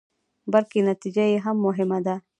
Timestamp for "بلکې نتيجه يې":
0.51-1.37